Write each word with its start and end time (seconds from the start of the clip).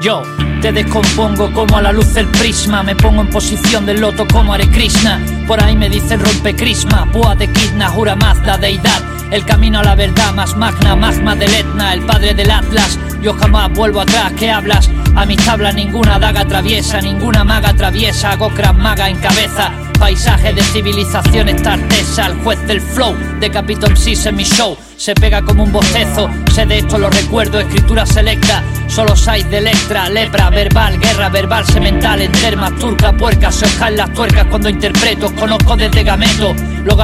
Yo 0.00 0.22
te 0.62 0.72
descompongo 0.72 1.52
como 1.52 1.76
a 1.76 1.82
la 1.82 1.92
luz 1.92 2.14
del 2.14 2.26
prisma. 2.28 2.82
Me 2.82 2.96
pongo 2.96 3.20
en 3.20 3.28
posición 3.28 3.84
del 3.84 4.00
loto 4.00 4.26
como 4.26 4.54
Hare 4.54 4.66
Krishna. 4.70 5.20
Por 5.46 5.62
ahí 5.62 5.76
me 5.76 5.90
dicen 5.90 6.20
rompe 6.20 6.56
crisma. 6.56 7.06
Púa 7.12 7.34
de 7.34 7.52
Kidna, 7.52 7.90
jura 7.90 8.16
Mazda, 8.16 8.56
deidad. 8.56 9.02
El 9.30 9.44
camino 9.44 9.80
a 9.80 9.84
la 9.84 9.94
verdad 9.94 10.32
más 10.32 10.56
magna, 10.56 10.96
magma 10.96 11.36
del 11.36 11.52
Etna, 11.52 11.92
el 11.92 12.00
padre 12.00 12.32
del 12.32 12.50
Atlas. 12.50 12.98
Yo 13.20 13.34
jamás 13.34 13.70
vuelvo 13.72 14.00
atrás, 14.00 14.32
¿qué 14.38 14.50
hablas? 14.50 14.90
A 15.14 15.26
mis 15.26 15.44
tablas 15.44 15.74
ninguna 15.74 16.18
daga 16.18 16.40
atraviesa, 16.40 17.02
ninguna 17.02 17.44
maga 17.44 17.68
atraviesa. 17.68 18.32
Hago 18.32 18.50
maga 18.74 19.10
en 19.10 19.18
cabeza. 19.18 19.70
Paisaje 20.00 20.54
de 20.54 20.62
civilización 20.62 21.50
artesa, 21.72 22.26
el 22.26 22.42
juez 22.42 22.66
del 22.66 22.80
flow, 22.80 23.14
de 23.38 23.50
Capitol 23.50 23.94
Sis 23.98 24.24
en 24.24 24.34
mi 24.34 24.44
show. 24.44 24.74
Se 24.96 25.14
pega 25.14 25.42
como 25.42 25.64
un 25.64 25.72
bocezo, 25.72 26.30
sé 26.54 26.64
de 26.64 26.78
esto 26.78 26.96
lo 26.96 27.10
recuerdo, 27.10 27.60
escritura 27.60 28.06
selecta. 28.06 28.64
Solo 28.88 29.14
sais 29.14 29.48
de 29.50 29.58
Electra, 29.58 30.08
lepra, 30.08 30.48
verbal, 30.48 30.98
guerra 30.98 31.28
verbal, 31.28 31.66
semental, 31.66 32.22
en 32.22 32.32
termas, 32.32 32.76
turca, 32.78 33.12
puerca. 33.12 33.52
Se 33.52 33.66
os 33.66 33.72
caen 33.72 33.98
las 33.98 34.12
tuercas 34.14 34.46
cuando 34.46 34.70
interpreto, 34.70 35.34
conozco 35.34 35.76
desde 35.76 36.02
gameto. 36.02 36.54
Lo 36.82 36.96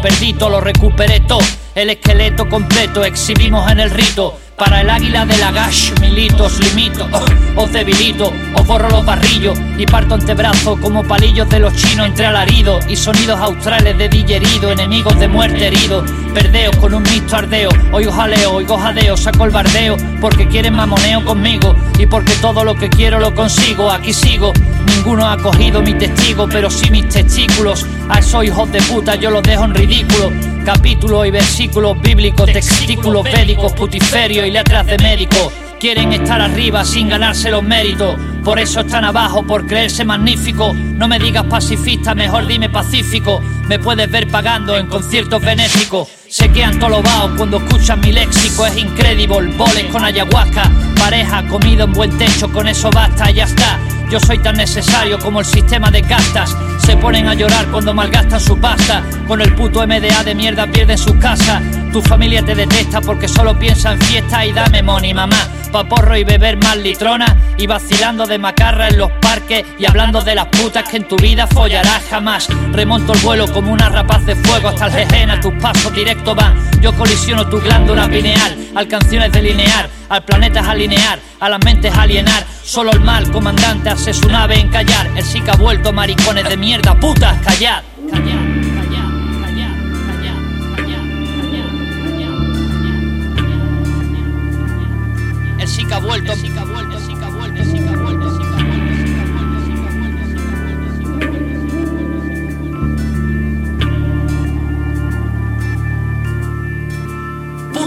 perdí 0.00 0.32
todo, 0.34 0.50
lo 0.50 0.60
recuperé 0.60 1.20
todo. 1.20 1.42
El 1.74 1.90
esqueleto 1.90 2.48
completo, 2.48 3.04
exhibimos 3.04 3.68
en 3.68 3.80
el 3.80 3.90
rito. 3.90 4.38
Para 4.56 4.82
el 4.82 4.90
águila 4.90 5.26
de 5.26 5.36
la 5.38 5.50
gash, 5.50 5.90
milito, 6.00 6.44
os 6.44 6.60
limito, 6.60 7.08
os 7.56 7.72
debilito, 7.72 8.32
os 8.54 8.64
borro 8.64 8.88
los 8.88 9.04
barrillos 9.04 9.58
y 9.76 9.84
parto 9.84 10.14
antebrazo 10.14 10.76
como 10.80 11.02
palillos 11.02 11.48
de 11.48 11.58
los 11.58 11.74
chinos 11.74 12.06
entre 12.06 12.26
alaridos 12.26 12.84
y 12.88 12.94
sonidos 12.94 13.40
australes 13.40 13.98
de 13.98 14.08
dillerido, 14.08 14.70
enemigos 14.70 15.18
de 15.18 15.26
muerte 15.26 15.66
herido. 15.66 16.04
Perdeos 16.32 16.76
con 16.76 16.94
un 16.94 17.02
mixto 17.02 17.36
ardeo, 17.36 17.68
hoy 17.90 18.06
os 18.06 18.14
jaleo, 18.14 18.52
oigo 18.52 18.78
jadeo, 18.78 19.16
saco 19.16 19.44
el 19.44 19.50
bardeo, 19.50 19.96
porque 20.20 20.46
quieren 20.46 20.74
mamoneo 20.74 21.24
conmigo 21.24 21.74
y 21.98 22.06
porque 22.06 22.32
todo 22.34 22.62
lo 22.62 22.76
que 22.76 22.88
quiero 22.88 23.18
lo 23.18 23.34
consigo, 23.34 23.90
aquí 23.90 24.12
sigo. 24.12 24.52
Ninguno 24.86 25.28
ha 25.28 25.36
cogido 25.36 25.82
mi 25.82 25.94
testigo, 25.94 26.48
pero 26.48 26.70
sí 26.70 26.90
mis 26.90 27.08
testículos. 27.08 27.84
A 28.08 28.18
esos 28.18 28.44
hijos 28.44 28.70
de 28.70 28.82
puta 28.82 29.14
yo 29.14 29.30
los 29.30 29.42
dejo 29.42 29.64
en 29.64 29.74
ridículo. 29.74 30.30
Capítulos 30.64 31.26
y 31.26 31.30
versículos 31.30 32.00
bíblicos, 32.00 32.46
testículos 32.46 33.24
védicos, 33.24 33.72
putiferios 33.72 34.46
y 34.46 34.50
letras 34.50 34.86
de 34.86 34.98
médico. 34.98 35.52
Quieren 35.80 36.12
estar 36.12 36.40
arriba 36.40 36.84
sin 36.84 37.08
ganarse 37.08 37.50
los 37.50 37.62
méritos. 37.62 38.16
Por 38.42 38.58
eso 38.58 38.80
están 38.80 39.04
abajo, 39.04 39.42
por 39.42 39.66
creerse 39.66 40.04
magnífico. 40.04 40.72
No 40.74 41.08
me 41.08 41.18
digas 41.18 41.44
pacifista, 41.44 42.14
mejor 42.14 42.46
dime 42.46 42.70
pacífico. 42.70 43.40
Me 43.68 43.78
puedes 43.78 44.10
ver 44.10 44.28
pagando 44.28 44.76
en 44.76 44.86
conciertos 44.86 45.42
benéficos. 45.42 46.08
Se 46.28 46.50
quedan 46.50 46.78
todos 46.78 47.02
los 47.02 47.30
cuando 47.36 47.58
escuchan 47.58 48.00
mi 48.00 48.12
léxico. 48.12 48.66
Es 48.66 48.76
incredible. 48.76 49.52
Boles 49.56 49.84
con 49.92 50.04
ayahuasca. 50.04 50.70
Pareja, 50.98 51.46
comido 51.48 51.84
en 51.84 51.92
buen 51.92 52.16
techo. 52.16 52.50
Con 52.50 52.66
eso 52.68 52.90
basta, 52.90 53.30
ya 53.30 53.44
está. 53.44 53.78
Yo 54.10 54.20
soy 54.20 54.38
tan 54.38 54.56
necesario 54.56 55.18
como 55.18 55.40
el 55.40 55.46
sistema 55.46 55.90
de 55.90 56.02
castas. 56.02 56.56
Se 56.86 56.96
ponen 56.98 57.26
a 57.28 57.34
llorar 57.34 57.66
cuando 57.68 57.94
malgastan 57.94 58.40
su 58.40 58.58
pasta. 58.58 59.02
Con 59.26 59.40
el 59.40 59.54
puto 59.54 59.86
MDA 59.86 60.22
de 60.22 60.34
mierda 60.34 60.66
pierden 60.66 60.98
sus 60.98 61.14
casas. 61.14 61.62
Tu 61.92 62.02
familia 62.02 62.44
te 62.44 62.54
detesta 62.54 63.00
porque 63.00 63.26
solo 63.26 63.58
piensa 63.58 63.92
en 63.92 64.00
fiesta 64.00 64.44
y 64.44 64.52
dame 64.52 64.82
money, 64.82 65.14
mamá. 65.14 65.48
Pa' 65.74 65.88
porro 65.88 66.16
y 66.16 66.22
beber 66.22 66.56
más 66.58 66.76
litrona. 66.76 67.26
Y 67.58 67.66
vacilando 67.66 68.26
de 68.26 68.38
macarra 68.38 68.86
en 68.86 68.96
los 68.96 69.10
parques. 69.20 69.64
Y 69.76 69.86
hablando 69.86 70.20
de 70.20 70.36
las 70.36 70.46
putas 70.46 70.88
que 70.88 70.98
en 70.98 71.08
tu 71.08 71.16
vida 71.16 71.48
follarás 71.48 72.00
jamás. 72.08 72.46
Remonto 72.70 73.12
el 73.12 73.18
vuelo 73.18 73.52
como 73.52 73.72
una 73.72 73.88
rapaz 73.88 74.24
de 74.24 74.36
fuego 74.36 74.68
hasta 74.68 74.86
el 74.86 74.92
jejena. 74.92 75.40
Tus 75.40 75.52
pasos 75.54 75.92
directos 75.92 76.36
van. 76.36 76.54
Yo 76.80 76.94
colisiono 76.94 77.48
tu 77.48 77.60
glándula 77.60 78.08
pineal. 78.08 78.56
Al 78.76 78.86
canciones 78.86 79.32
de 79.32 79.42
linear. 79.42 79.88
Al 80.10 80.22
planeta 80.22 80.60
es 80.60 80.68
alinear. 80.68 81.18
A 81.40 81.48
las 81.48 81.58
mentes 81.64 81.92
alienar. 81.92 82.44
Solo 82.62 82.92
el 82.92 83.00
mal 83.00 83.28
comandante 83.32 83.90
hace 83.90 84.14
su 84.14 84.28
nave 84.28 84.60
en 84.60 84.68
callar. 84.68 85.10
El 85.16 85.24
sí 85.24 85.40
que 85.40 85.50
ha 85.50 85.56
vuelto 85.56 85.92
maricones 85.92 86.48
de 86.48 86.56
mierda. 86.56 86.94
Putas, 86.94 87.36
callad. 87.40 87.82
Callad. 88.12 88.43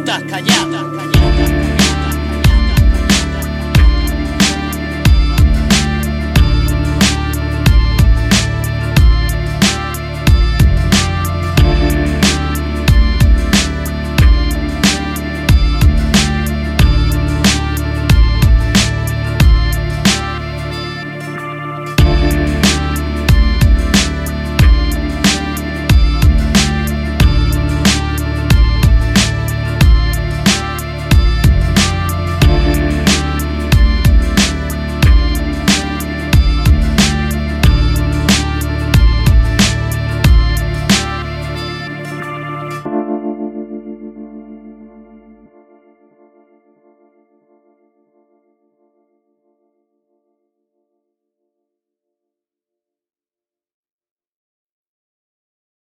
putas, 0.08 0.24
callada. 0.24 0.97